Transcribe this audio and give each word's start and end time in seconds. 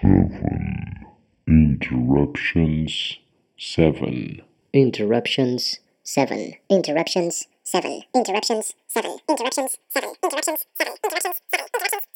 Seven. 0.00 1.08
Interruptions. 1.48 3.18
Seven. 3.56 4.42
Interruptions. 4.72 5.80
7. 6.04 6.54
Interruptions. 6.70 7.48
Seven. 7.64 8.02
Interruptions. 8.14 8.74
Seven. 8.86 9.18
Interruptions. 9.28 9.76
Seven. 9.88 10.14
Interruptions. 10.22 10.54
Seven. 10.76 10.94
Interruptions. 11.02 11.34
Seven. 11.50 11.66
interruptions 11.74 12.08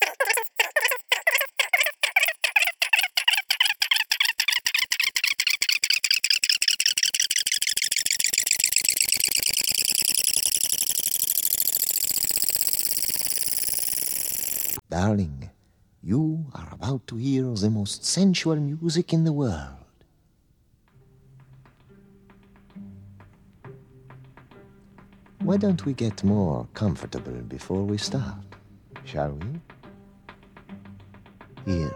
Darling, 14.89 15.51
you 16.03 16.47
are 16.55 16.69
about 16.73 17.07
to 17.07 17.17
hear 17.17 17.45
the 17.45 17.71
most 17.71 18.05
sensual 18.05 18.57
music 18.57 19.13
in 19.13 19.23
the 19.23 19.33
world. 19.33 19.77
Why 25.39 25.57
don't 25.57 25.85
we 25.85 25.93
get 25.93 26.25
more 26.25 26.67
comfortable 26.75 27.33
before 27.49 27.85
we 27.85 27.99
start, 27.99 28.45
shall 29.05 29.33
we? 29.33 29.61
Here, 31.73 31.95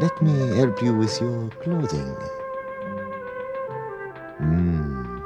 let 0.00 0.22
me 0.22 0.56
help 0.56 0.80
you 0.80 0.94
with 0.96 1.20
your 1.20 1.50
clothing. 1.62 2.16
Hmm. 4.38 5.18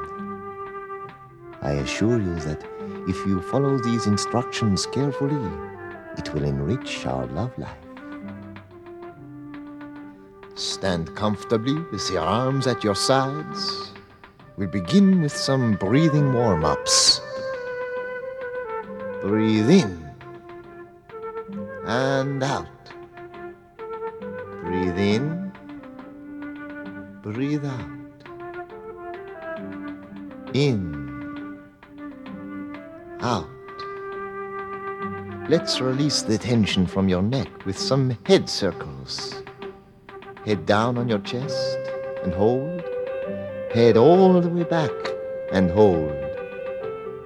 I 1.61 1.73
assure 1.73 2.21
you 2.21 2.35
that 2.37 2.65
if 3.07 3.17
you 3.27 3.43
follow 3.43 3.79
these 3.79 4.07
instructions 4.07 4.87
carefully, 4.87 5.51
it 6.17 6.33
will 6.35 6.45
enrich 6.45 7.07
our 7.07 7.27
love 7.27 7.57
life. 7.59 7.77
Stand 10.55 11.15
comfortably 11.17 11.75
with 11.91 12.11
your 12.11 12.23
arms 12.23 12.67
at 12.67 12.85
your 12.85 12.95
sides. 12.95 13.93
We'll 14.57 14.69
begin 14.69 15.23
with 15.23 15.35
some 15.35 15.75
breathing 15.75 16.33
warm 16.33 16.65
ups. 16.65 17.21
Breathe 19.23 19.71
in 19.71 20.11
and 21.87 22.43
out. 22.43 22.67
Breathe 24.63 24.99
in, 24.99 25.53
breathe 27.23 27.65
out. 27.65 27.91
In, 30.55 30.90
Let's 35.51 35.81
release 35.81 36.23
the 36.23 36.39
tension 36.39 36.87
from 36.87 37.09
your 37.09 37.23
neck 37.23 37.67
with 37.67 37.77
some 37.77 38.17
head 38.25 38.49
circles. 38.49 39.43
Head 40.47 40.65
down 40.65 40.97
on 40.97 41.09
your 41.09 41.19
chest 41.19 41.77
and 42.23 42.33
hold. 42.33 42.85
Head 43.73 43.97
all 43.97 44.41
the 44.41 44.49
way 44.49 44.63
back 44.63 44.93
and 45.51 45.69
hold. 45.69 46.13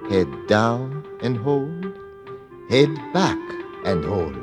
Head 0.09 0.27
down 0.47 1.05
and 1.21 1.37
hold. 1.37 1.93
Head 2.67 2.89
back 3.13 3.37
and 3.85 4.03
hold. 4.03 4.35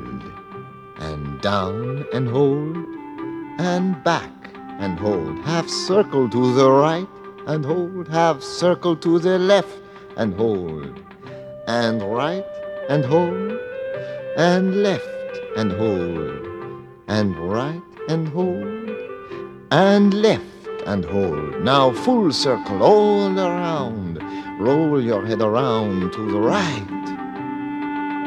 And 0.99 1.41
down 1.41 2.05
and 2.13 2.29
hold. 2.29 2.77
And 3.59 4.01
back 4.01 4.31
and 4.79 4.97
hold. 4.97 5.39
Half 5.39 5.67
circle 5.67 6.29
to 6.29 6.53
the 6.53 6.71
right 6.71 7.09
and 7.47 7.65
hold. 7.65 8.07
Half 8.07 8.43
circle 8.43 8.95
to 8.95 9.19
the 9.19 9.37
left 9.37 9.77
and 10.15 10.33
hold. 10.35 11.03
And 11.67 12.01
right 12.01 12.45
and 12.87 13.03
hold. 13.03 13.52
And 14.35 14.81
left 14.81 15.05
and 15.57 15.71
hold. 15.71 16.87
And 17.07 17.37
right 17.37 17.81
and 18.09 18.27
hold. 18.29 18.89
And 19.69 20.11
left 20.11 20.43
and 20.87 21.05
hold. 21.05 21.61
Now 21.61 21.91
full 21.91 22.31
circle 22.31 22.81
all 22.81 23.39
around. 23.39 24.17
Roll 24.59 24.99
your 24.99 25.23
head 25.23 25.41
around 25.41 26.13
to 26.13 26.31
the 26.31 26.39
right. 26.39 27.17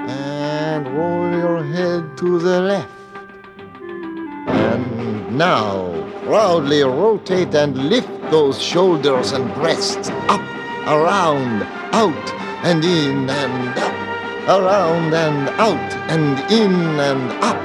And 0.09 0.87
roll 0.97 1.31
your 1.33 1.65
head 1.65 2.17
to 2.19 2.39
the 2.39 2.61
left. 2.61 2.93
And 4.47 5.37
now 5.37 5.91
proudly 6.25 6.83
rotate 6.85 7.53
and 7.57 7.77
lift 7.91 8.09
those 8.31 8.63
shoulders 8.63 9.33
and 9.33 9.53
breasts 9.55 10.09
up, 10.29 10.41
around, 10.87 11.65
out, 11.93 12.31
and 12.65 12.85
in 12.85 13.29
and 13.29 13.79
up. 13.79 13.86
Around 14.49 15.15
and 15.15 15.49
out 15.61 15.93
and 16.11 16.39
in 16.53 16.73
and 17.01 17.33
up. 17.43 17.63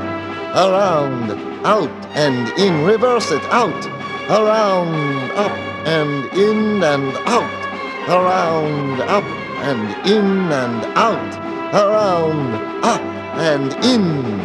Around, 0.55 1.31
out 1.65 2.05
and 2.15 2.49
in. 2.59 2.85
Reverse 2.85 3.31
it 3.31 3.43
out 3.45 4.01
around, 4.31 5.31
up 5.31 5.51
and 5.85 6.25
in 6.37 6.81
and 6.81 7.17
out, 7.27 8.07
around, 8.07 9.01
up 9.01 9.25
and 9.65 10.07
in 10.07 10.51
and 10.51 10.85
out, 10.95 11.33
around, 11.73 12.83
up 12.85 13.01
and 13.35 13.73
in. 13.83 14.37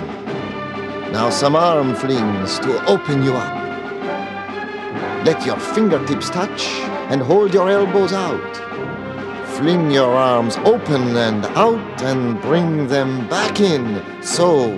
Now 1.12 1.30
some 1.30 1.54
arm 1.54 1.94
flings 1.94 2.58
to 2.60 2.84
open 2.86 3.22
you 3.22 3.34
up. 3.34 3.64
Let 5.24 5.46
your 5.46 5.58
fingertips 5.58 6.30
touch 6.30 6.66
and 7.10 7.20
hold 7.22 7.54
your 7.54 7.70
elbows 7.70 8.12
out. 8.12 8.75
Fling 9.56 9.90
your 9.90 10.12
arms 10.14 10.56
open 10.58 11.16
and 11.16 11.44
out 11.56 12.02
and 12.02 12.40
bring 12.42 12.88
them 12.88 13.28
back 13.28 13.60
in. 13.60 14.02
So 14.22 14.70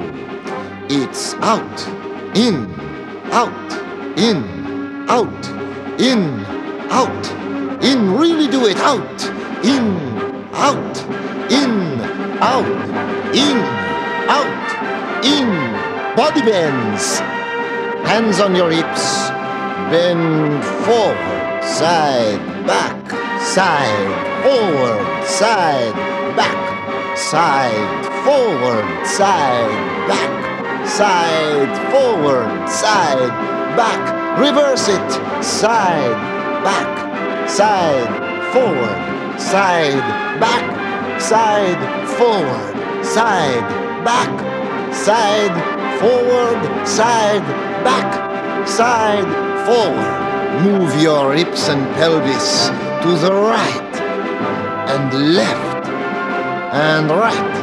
it's 0.89 1.35
out, 1.35 1.81
in, 2.37 2.73
out, 3.33 4.19
in 4.19 4.59
out, 5.09 5.47
in, 5.99 6.45
out, 6.91 7.83
in, 7.83 8.15
really 8.15 8.47
do 8.47 8.67
it, 8.67 8.77
out, 8.77 9.25
in, 9.65 9.87
out, 10.53 10.99
in, 11.51 12.01
out, 12.43 12.67
in, 13.35 13.57
out, 14.29 15.25
in, 15.25 16.15
body 16.15 16.43
bends, 16.43 17.21
hands 18.07 18.39
on 18.39 18.55
your 18.55 18.71
hips, 18.71 19.29
bend 19.91 20.63
forward, 20.85 21.65
side, 21.65 22.67
back, 22.67 23.11
side, 23.41 24.28
forward, 24.43 25.27
side, 25.27 25.95
back, 26.37 27.17
side, 27.17 28.05
forward, 28.25 29.07
side, 29.07 30.09
back, 30.09 30.87
side, 30.87 31.93
forward, 31.93 32.69
side, 32.69 33.29
back, 33.77 34.19
Reverse 34.39 34.87
it. 34.87 35.43
Side, 35.43 36.15
back, 36.63 37.49
side, 37.49 38.53
forward, 38.53 39.41
side, 39.41 39.99
back, 40.39 41.21
side, 41.21 42.09
forward, 42.17 43.05
side, 43.05 43.69
back, 44.05 44.95
side, 44.95 45.99
forward, 45.99 46.87
side, 46.87 47.43
back, 47.83 48.69
side, 48.69 49.27
forward. 49.67 50.63
Move 50.63 51.03
your 51.03 51.35
hips 51.35 51.69
and 51.69 51.85
pelvis 51.97 52.69
to 53.03 53.17
the 53.17 53.33
right 53.33 53.88
and 54.93 55.35
left 55.35 55.87
and 56.75 57.11
right 57.11 57.57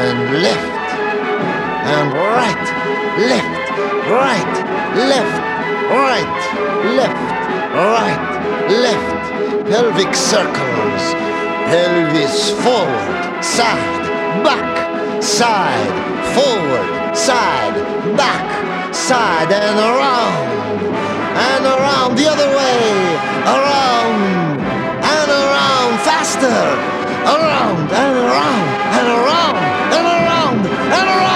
and 0.00 0.42
left 0.42 0.76
and 1.90 2.12
right, 2.12 2.66
left, 3.28 3.70
right, 4.08 4.52
left 5.08 5.50
right, 5.90 6.32
left, 6.94 7.74
right, 7.74 8.22
left, 8.68 9.68
pelvic 9.68 10.14
circles, 10.14 11.02
pelvis 11.66 12.50
forward, 12.62 13.42
side, 13.42 14.44
back, 14.44 15.22
side, 15.22 15.90
forward, 16.34 17.16
side, 17.16 17.74
back, 18.16 18.94
side, 18.94 19.50
and 19.52 19.78
around, 19.90 20.84
and 21.50 21.64
around 21.66 22.16
the 22.16 22.26
other 22.28 22.50
way, 22.56 22.78
around, 23.56 24.49
faster, 26.20 26.48
around, 27.24 27.88
and 27.90 28.16
around, 28.24 28.66
and 28.98 29.08
around, 29.08 29.56
and 29.96 30.06
around, 30.06 30.66
and 30.66 31.08
around, 31.08 31.29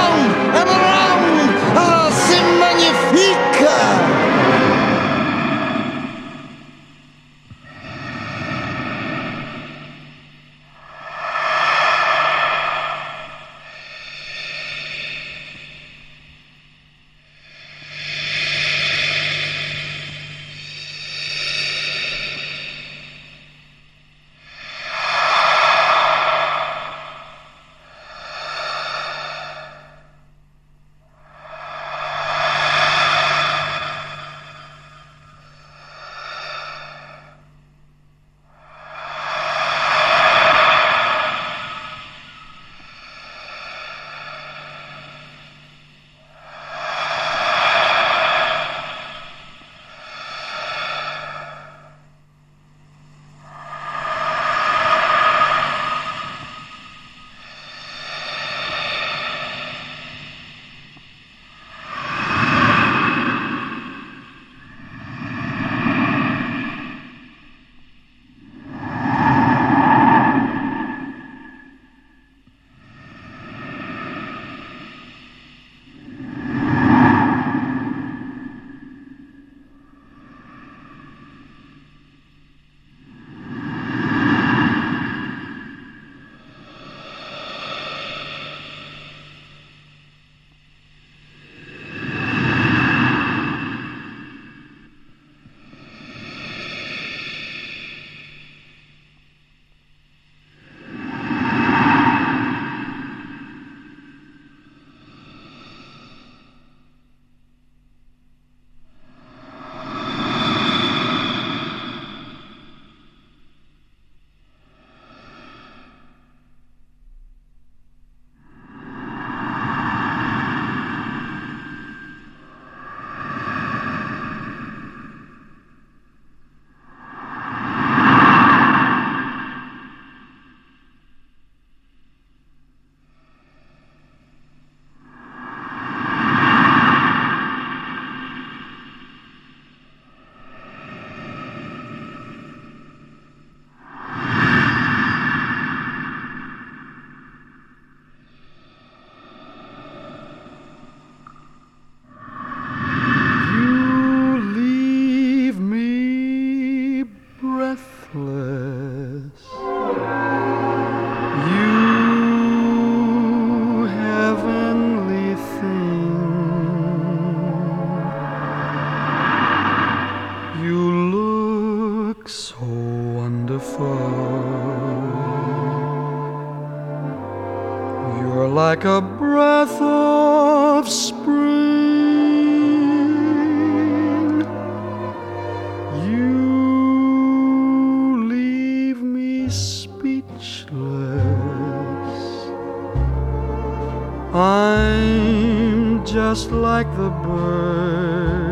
I'm 194.37 196.05
just 196.05 196.51
like 196.51 196.91
the 196.97 197.11
birds. 197.23 198.43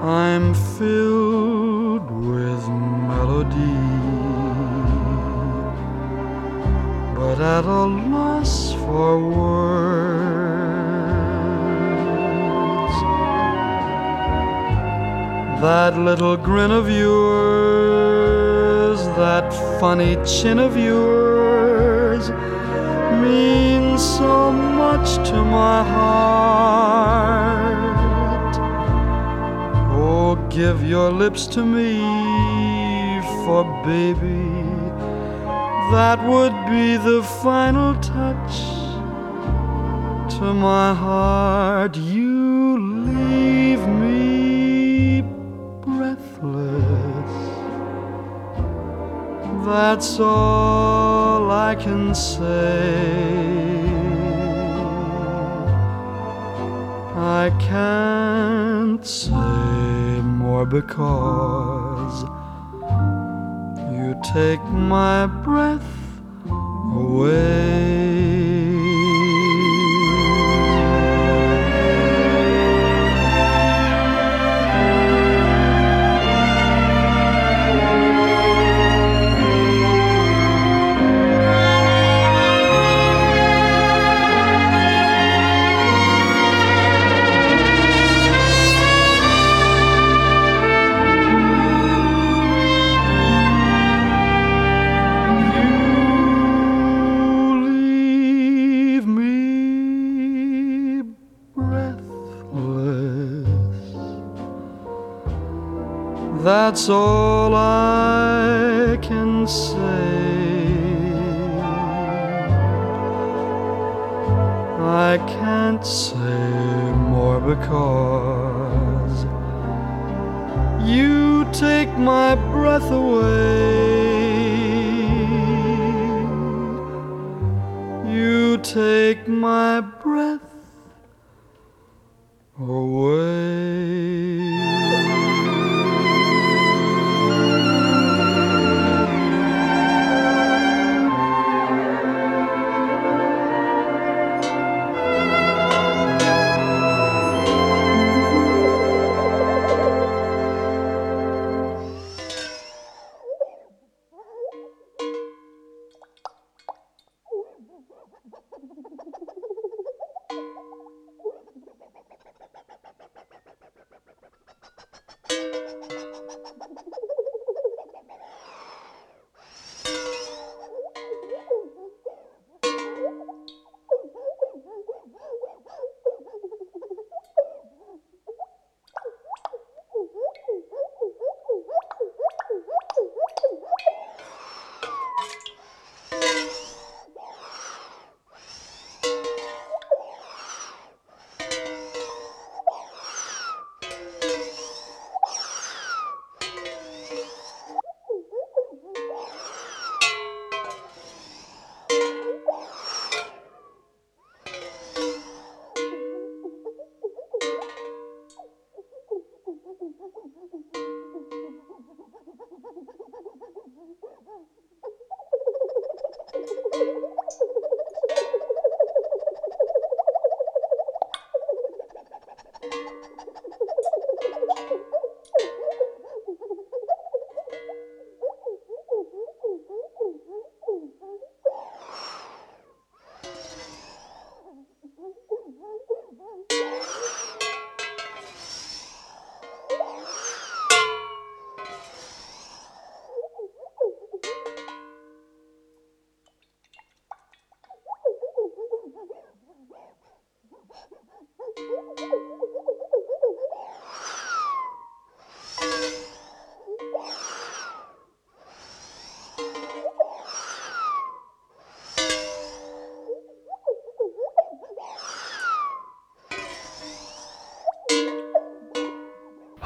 I'm 0.00 0.54
filled 0.54 2.08
with 2.08 2.68
melody, 2.68 3.80
but 7.16 7.40
at 7.40 7.64
a 7.64 7.84
loss 8.12 8.74
for 8.74 9.18
words. 9.18 10.54
That 15.62 15.98
little 15.98 16.36
grin 16.36 16.70
of 16.70 16.88
yours, 16.88 18.28
that 19.16 19.52
funny 19.80 20.14
chin 20.24 20.60
of 20.60 20.76
yours 20.76 22.30
means 23.20 24.02
so 24.02 24.52
much 24.52 25.16
to 25.28 25.44
my 25.44 25.82
heart. 25.82 27.34
Oh, 29.92 30.36
give 30.50 30.82
your 30.84 31.10
lips 31.10 31.46
to 31.48 31.64
me, 31.64 32.00
for 33.44 33.64
baby, 33.84 34.44
that 35.92 36.18
would 36.26 36.56
be 36.70 36.96
the 36.96 37.22
final 37.42 37.94
touch 37.96 38.54
to 40.38 40.52
my 40.52 40.94
heart. 40.94 41.96
You 41.96 42.78
leave 43.06 43.86
me 43.86 45.22
breathless. 45.86 47.32
That's 49.66 50.20
all 50.20 51.13
I 51.54 51.76
can 51.76 52.14
say. 52.16 53.44
I 57.16 57.52
can't 57.60 59.06
say 59.06 60.20
more 60.42 60.66
because 60.66 62.24
you 63.92 64.20
take 64.34 64.62
my 64.64 65.26
breath 65.26 65.90
away. 66.92 67.73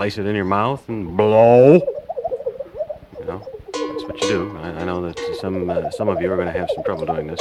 Place 0.08 0.16
it 0.16 0.26
in 0.26 0.34
your 0.34 0.46
mouth 0.46 0.88
and 0.88 1.18
blow. 1.18 1.74
You 3.20 3.24
know, 3.26 3.46
interruptions, 3.74 4.04
but 4.04 4.22
you 4.22 4.28
do. 4.28 4.56
I, 4.56 4.68
I 4.80 4.84
know 4.84 5.02
that 5.02 5.18
some 5.38 5.68
uh, 5.68 5.90
some 5.90 6.08
of 6.08 6.22
you 6.22 6.32
are 6.32 6.36
going 6.36 6.50
to 6.50 6.58
have 6.58 6.70
some 6.74 6.82
trouble 6.82 7.04
doing 7.04 7.26
this. 7.26 7.40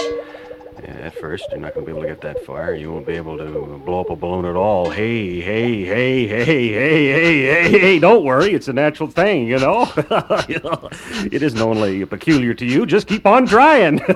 First, 1.19 1.45
you're 1.49 1.59
not 1.59 1.73
going 1.73 1.85
to 1.85 1.91
be 1.91 1.97
able 1.97 2.07
to 2.07 2.13
get 2.13 2.21
that 2.21 2.45
far. 2.45 2.73
You 2.73 2.91
won't 2.91 3.07
be 3.07 3.13
able 3.13 3.37
to 3.37 3.81
blow 3.83 4.01
up 4.01 4.09
a 4.11 4.15
balloon 4.15 4.45
at 4.45 4.55
all. 4.55 4.91
Hey, 4.91 5.41
hey, 5.41 5.83
hey, 5.83 6.27
hey, 6.27 6.45
hey, 6.45 6.67
hey, 6.69 7.41
hey, 7.41 7.79
hey! 7.79 7.99
Don't 7.99 8.23
worry, 8.23 8.53
it's 8.53 8.67
a 8.67 8.73
natural 8.73 9.09
thing, 9.09 9.47
you 9.47 9.57
know. 9.57 9.91
it 9.97 11.41
isn't 11.41 11.59
only 11.59 12.05
peculiar 12.05 12.53
to 12.53 12.65
you. 12.65 12.85
Just 12.85 13.07
keep 13.07 13.25
on 13.25 13.47
trying. 13.47 13.97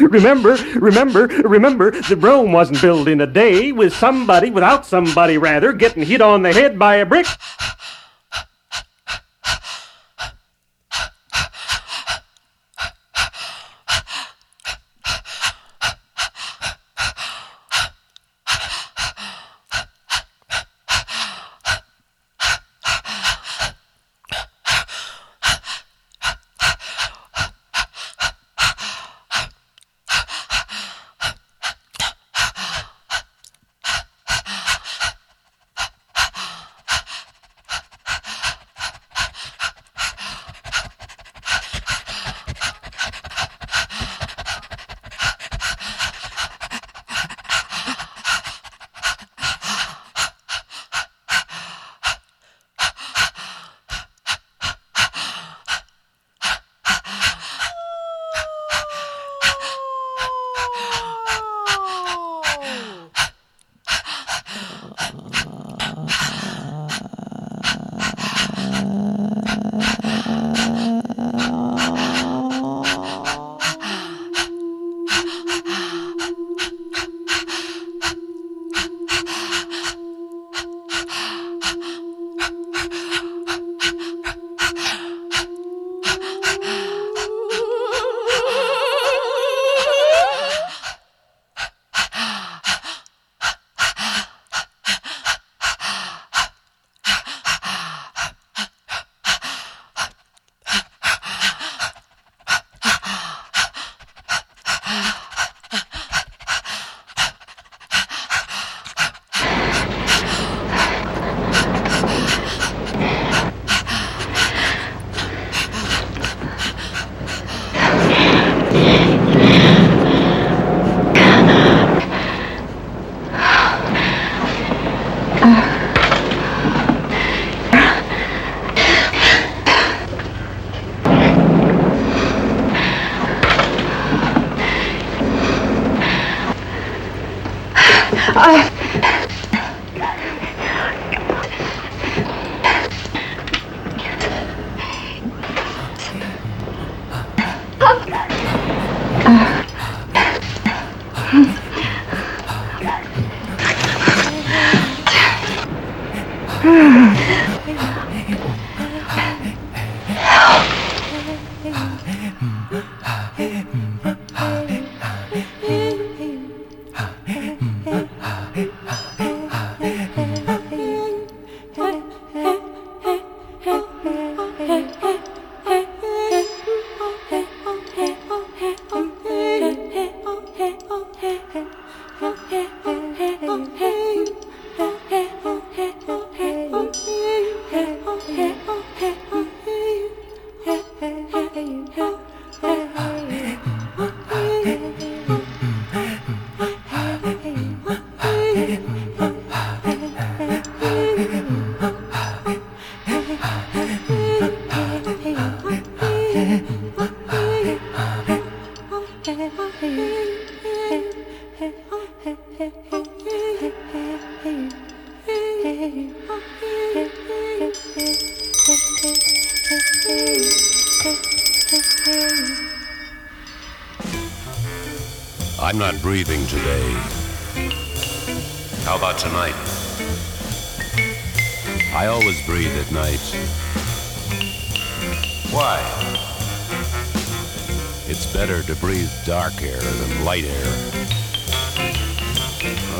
remember, 0.00 0.56
remember, 0.76 1.26
remember. 1.26 1.90
The 2.02 2.16
Rome 2.16 2.52
wasn't 2.52 2.80
built 2.80 3.08
in 3.08 3.20
a 3.20 3.26
day 3.26 3.72
with 3.72 3.92
somebody, 3.92 4.50
without 4.50 4.86
somebody 4.86 5.36
rather, 5.36 5.72
getting 5.72 6.04
hit 6.04 6.20
on 6.20 6.42
the 6.42 6.52
head 6.52 6.78
by 6.78 6.96
a 6.96 7.06
brick. 7.06 7.26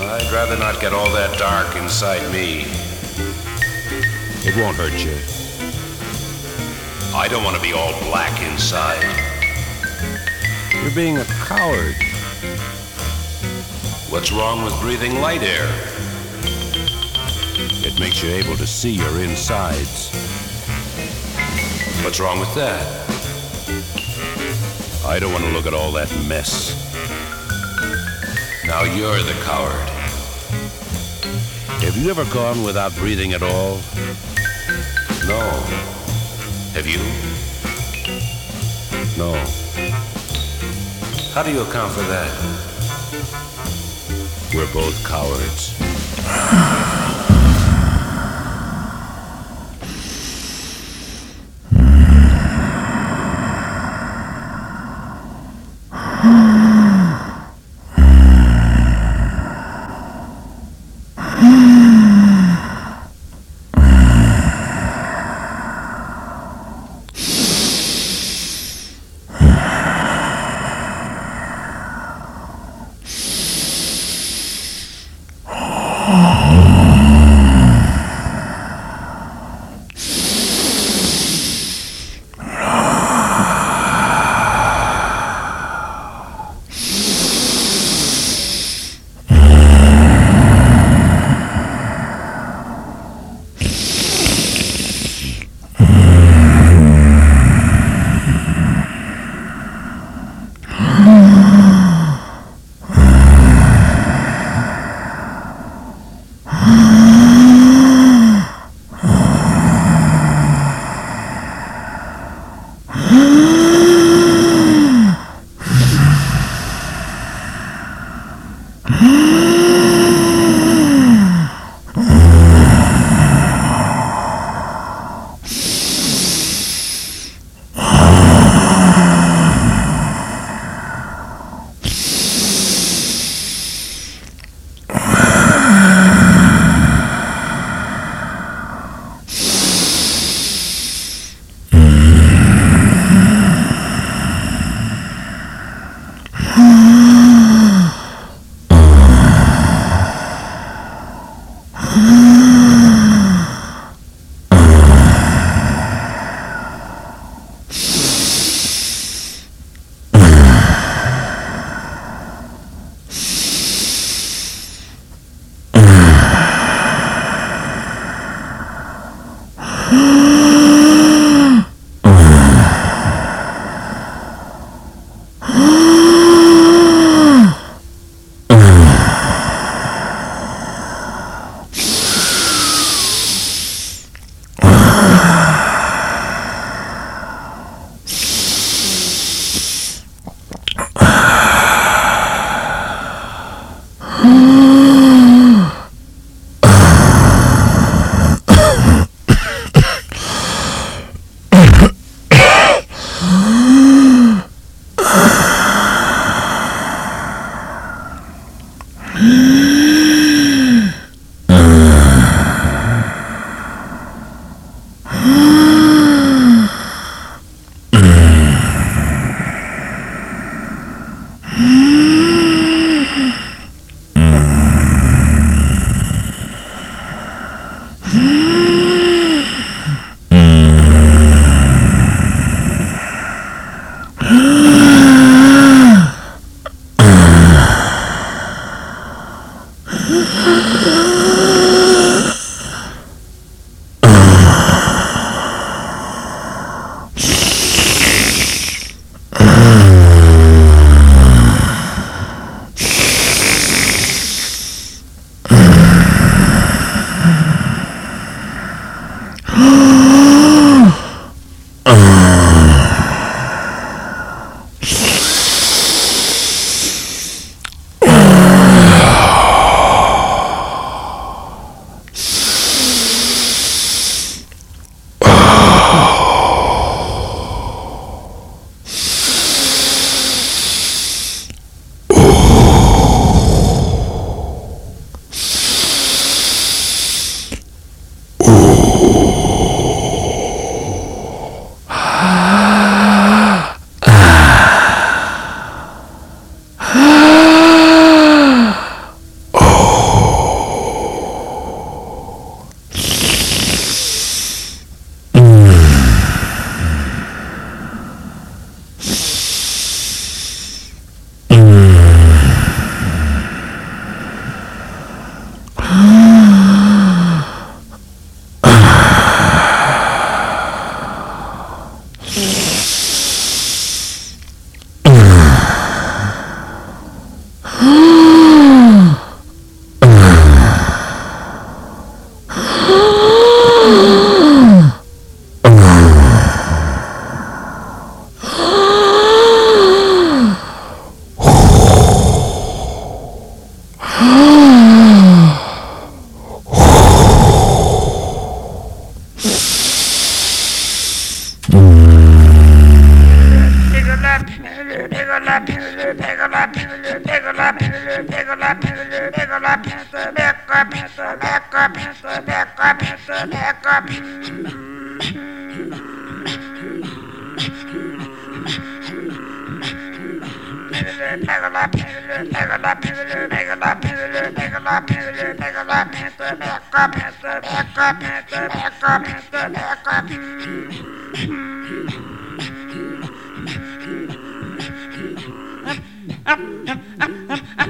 I'd 0.00 0.30
rather 0.32 0.56
not 0.56 0.80
get 0.80 0.92
all 0.92 1.10
that 1.12 1.38
dark 1.38 1.74
inside 1.76 2.22
me. 2.32 2.64
It 4.46 4.56
won't 4.56 4.76
hurt 4.76 4.92
you. 5.04 5.16
I 7.16 7.26
don't 7.28 7.42
want 7.42 7.56
to 7.56 7.62
be 7.62 7.72
all 7.72 7.92
black 8.10 8.40
inside. 8.42 9.02
You're 10.82 10.94
being 10.94 11.18
a 11.18 11.24
coward. 11.24 11.96
What's 14.08 14.30
wrong 14.30 14.62
with 14.62 14.78
breathing 14.80 15.20
light 15.20 15.42
air? 15.42 15.68
It 17.84 17.98
makes 17.98 18.22
you 18.22 18.30
able 18.30 18.56
to 18.56 18.66
see 18.66 18.92
your 18.92 19.20
insides. 19.20 20.10
What's 22.04 22.20
wrong 22.20 22.38
with 22.38 22.54
that? 22.54 22.86
I 25.04 25.18
don't 25.18 25.32
want 25.32 25.44
to 25.44 25.50
look 25.50 25.66
at 25.66 25.74
all 25.74 25.90
that 25.92 26.08
mess. 26.28 26.76
Now 28.64 28.84
you're 28.84 29.22
the 29.22 29.32
coward. 29.44 29.97
Have 31.80 31.96
you 31.96 32.10
ever 32.10 32.24
gone 32.26 32.64
without 32.64 32.94
breathing 32.96 33.32
at 33.32 33.42
all? 33.42 33.76
No. 35.26 35.40
Have 36.74 36.86
you? 36.86 36.98
No. 39.16 39.32
How 41.32 41.42
do 41.42 41.52
you 41.52 41.62
account 41.62 41.92
for 41.92 42.02
that? 42.02 42.30
We're 44.54 44.72
both 44.72 45.06
cowards. 45.06 45.74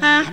ah 0.00 0.24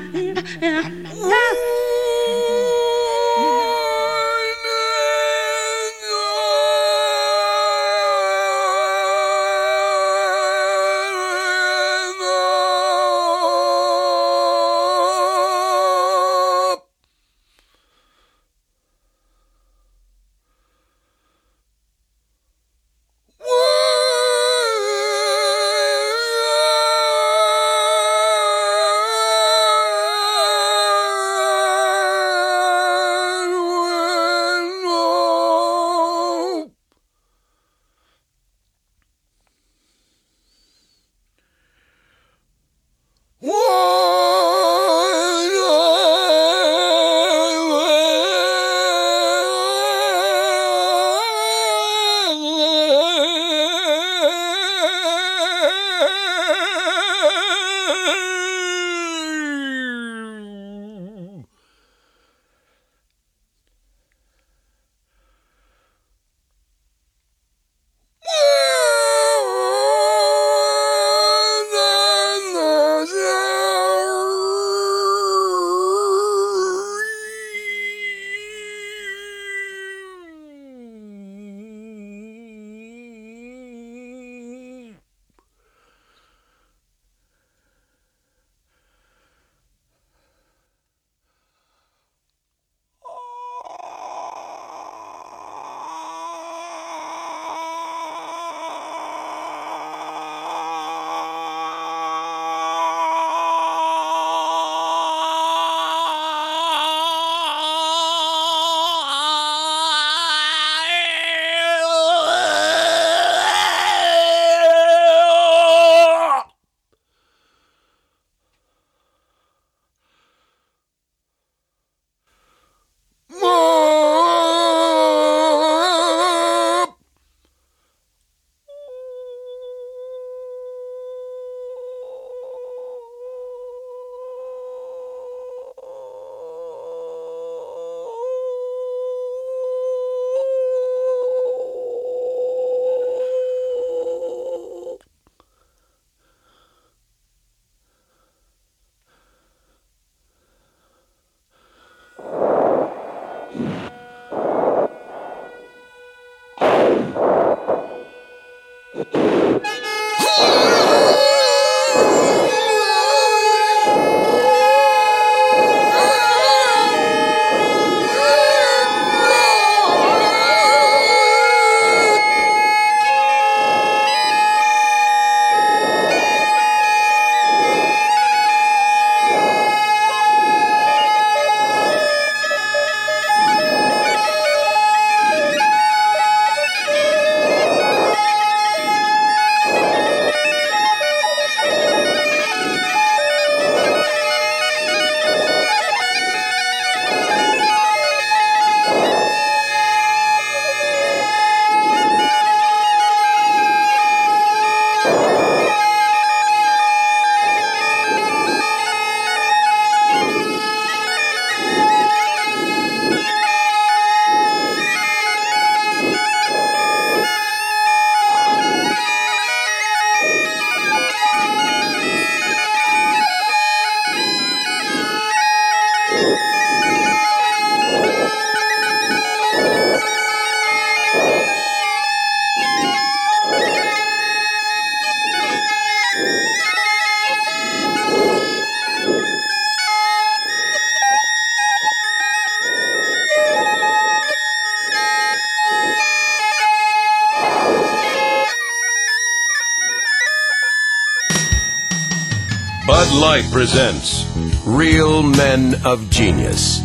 Light 253.35 253.51
presents 253.51 254.25
Real 254.65 255.21
Men 255.21 255.75
of 255.83 256.09
Genius. 256.09 256.79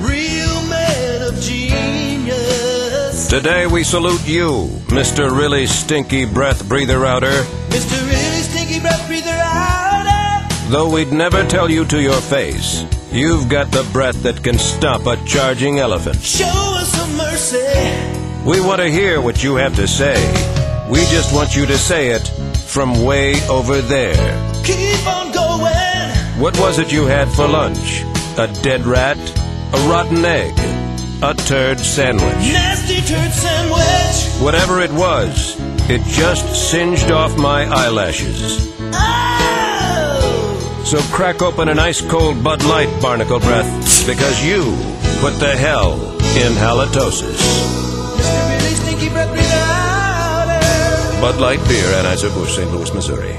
Real 0.00 0.62
man 0.66 1.22
of 1.22 1.40
genius. 1.40 3.28
Today 3.28 3.68
we 3.68 3.84
salute 3.84 4.26
you, 4.26 4.66
Mr. 4.88 5.30
Really 5.30 5.68
Stinky 5.68 6.24
Breath 6.24 6.68
Breather 6.68 7.06
Outer. 7.06 7.44
Mr. 7.68 8.02
Really 8.02 8.42
Stinky 8.42 8.80
Breath 8.80 9.06
Breather 9.06 9.30
out. 9.30 10.50
Though 10.70 10.90
we'd 10.92 11.12
never 11.12 11.46
tell 11.46 11.70
you 11.70 11.84
to 11.84 12.02
your 12.02 12.20
face, 12.20 12.84
you've 13.12 13.48
got 13.48 13.70
the 13.70 13.88
breath 13.92 14.20
that 14.24 14.42
can 14.42 14.58
stop 14.58 15.06
a 15.06 15.24
charging 15.24 15.78
elephant. 15.78 16.20
Show 16.20 16.46
us 16.46 16.88
some 16.88 17.16
mercy. 17.16 18.44
We 18.44 18.60
want 18.60 18.80
to 18.80 18.90
hear 18.90 19.20
what 19.20 19.44
you 19.44 19.54
have 19.54 19.76
to 19.76 19.86
say. 19.86 20.16
We 20.90 20.98
just 21.14 21.32
want 21.32 21.54
you 21.54 21.64
to 21.66 21.78
say 21.78 22.08
it 22.08 22.26
from 22.66 23.04
way 23.04 23.40
over 23.48 23.80
there. 23.80 24.18
Keep 24.64 25.06
on. 25.06 25.29
What 26.40 26.58
was 26.58 26.78
it 26.78 26.90
you 26.90 27.04
had 27.04 27.28
for 27.28 27.46
lunch? 27.46 28.02
A 28.38 28.48
dead 28.62 28.86
rat? 28.86 29.18
A 29.74 29.88
rotten 29.90 30.24
egg? 30.24 30.54
A 31.22 31.34
turd 31.34 31.78
sandwich? 31.78 32.22
Nasty 32.22 33.02
turd 33.02 33.30
sandwich. 33.30 34.42
Whatever 34.42 34.80
it 34.80 34.90
was, 34.90 35.56
it 35.90 36.00
just 36.04 36.70
singed 36.70 37.10
off 37.10 37.36
my 37.36 37.66
eyelashes. 37.66 38.74
Oh. 38.94 40.82
So 40.86 40.98
crack 41.14 41.42
open 41.42 41.68
an 41.68 41.78
ice 41.78 42.00
cold 42.00 42.42
Bud 42.42 42.64
Light, 42.64 42.88
Barnacle 43.02 43.40
Breath, 43.40 44.06
because 44.06 44.42
you 44.42 44.62
put 45.20 45.38
the 45.38 45.54
hell 45.54 46.00
in 46.40 46.54
halitosis. 46.54 47.36
Mr. 48.16 48.48
Really 48.48 48.74
Stinky 48.76 49.08
Breath 49.10 49.30
Breather 49.30 49.54
out. 49.54 51.20
Bud 51.20 51.36
Light 51.38 51.62
Beer, 51.68 51.84
Anheuser-Busch, 52.00 52.56
St. 52.56 52.72
Louis, 52.72 52.94
Missouri. 52.94 53.36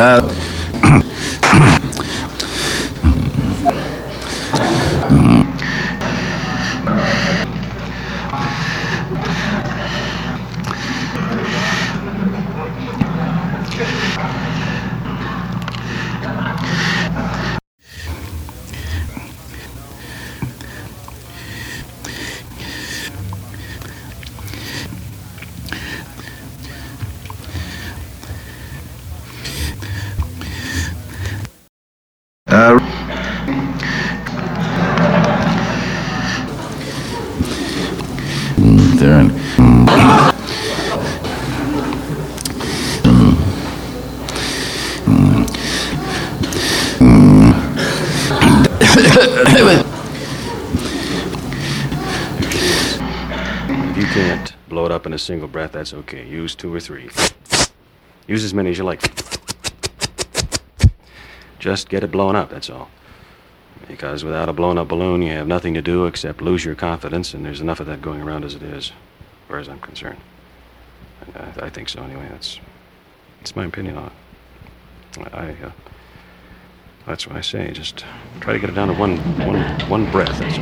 There 0.00 0.49
single 55.30 55.46
breath, 55.46 55.70
that's 55.70 55.94
okay. 55.94 56.26
Use 56.26 56.56
two 56.56 56.74
or 56.74 56.80
three. 56.80 57.08
Use 58.26 58.42
as 58.42 58.52
many 58.52 58.70
as 58.70 58.78
you 58.78 58.82
like. 58.82 59.00
Just 61.60 61.88
get 61.88 62.02
it 62.02 62.10
blown 62.10 62.34
up, 62.34 62.50
that's 62.50 62.68
all. 62.68 62.90
Because 63.86 64.24
without 64.24 64.48
a 64.48 64.52
blown 64.52 64.76
up 64.76 64.88
balloon, 64.88 65.22
you 65.22 65.30
have 65.30 65.46
nothing 65.46 65.72
to 65.74 65.82
do 65.82 66.06
except 66.06 66.42
lose 66.42 66.64
your 66.64 66.74
confidence, 66.74 67.32
and 67.32 67.46
there's 67.46 67.60
enough 67.60 67.78
of 67.78 67.86
that 67.86 68.02
going 68.02 68.20
around 68.20 68.44
as 68.44 68.56
it 68.56 68.62
is, 68.64 68.90
far 69.46 69.60
as 69.60 69.68
I'm 69.68 69.78
concerned. 69.78 70.18
I, 71.36 71.66
I 71.66 71.70
think 71.70 71.88
so, 71.88 72.02
anyway. 72.02 72.26
That's, 72.28 72.58
that's 73.38 73.54
my 73.54 73.66
opinion 73.66 73.98
on 73.98 74.06
it. 74.06 75.32
I, 75.32 75.50
uh, 75.62 75.70
that's 77.06 77.24
what 77.28 77.36
I 77.36 77.40
say. 77.40 77.70
Just 77.70 78.04
try 78.40 78.52
to 78.52 78.58
get 78.58 78.68
it 78.68 78.74
down 78.74 78.88
to 78.88 78.94
one, 78.94 79.16
one, 79.46 79.62
one 79.88 80.10
breath, 80.10 80.36
that's 80.40 80.58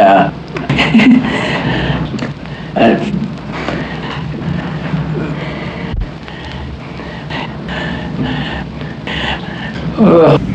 all 0.00 0.41
uh, 2.76 3.08
Ugh. 9.98 10.51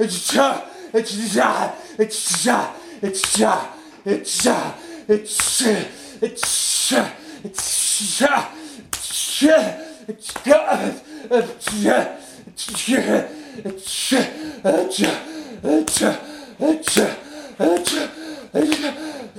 It's 0.00 0.32
ja, 0.32 0.62
it's 0.92 1.34
ja, 1.34 1.74
it's 1.98 2.44
ja, 2.44 2.74
it's 3.00 3.36
ja. 3.36 3.77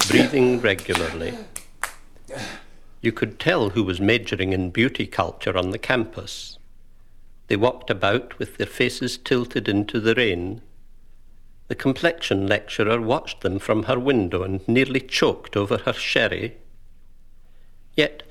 Breathing 0.09 0.59
regularly. 0.61 1.37
You 3.01 3.11
could 3.11 3.39
tell 3.39 3.69
who 3.69 3.83
was 3.83 4.01
majoring 4.01 4.53
in 4.53 4.71
beauty 4.71 5.07
culture 5.07 5.57
on 5.57 5.71
the 5.71 5.77
campus. 5.77 6.57
They 7.47 7.55
walked 7.55 7.89
about 7.89 8.37
with 8.37 8.57
their 8.57 8.67
faces 8.67 9.17
tilted 9.17 9.67
into 9.67 9.99
the 9.99 10.15
rain. 10.15 10.61
The 11.69 11.75
complexion 11.75 12.47
lecturer 12.47 12.99
watched 12.99 13.41
them 13.41 13.59
from 13.59 13.83
her 13.83 13.99
window 13.99 14.41
and 14.41 14.67
nearly 14.67 14.99
choked 14.99 15.55
over 15.55 15.77
her 15.77 15.93
sherry. 15.93 16.57
Yet 17.95 18.23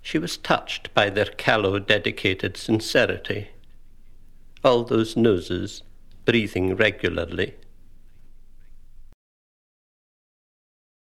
she 0.00 0.18
was 0.18 0.38
touched 0.38 0.92
by 0.94 1.10
their 1.10 1.26
callow, 1.26 1.78
dedicated 1.78 2.56
sincerity. 2.56 3.48
All 4.64 4.82
those 4.82 5.14
noses 5.14 5.82
breathing 6.24 6.74
regularly. 6.74 7.54